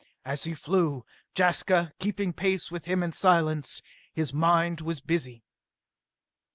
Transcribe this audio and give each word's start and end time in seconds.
As 0.25 0.45
he 0.45 0.55
flew, 0.55 1.05
Jaska 1.37 1.93
keeping 1.99 2.33
pace 2.33 2.71
with 2.71 2.85
him 2.85 3.03
in 3.03 3.11
silence, 3.11 3.83
his 4.11 4.33
mind 4.33 4.81
was 4.81 4.99
busy. 4.99 5.43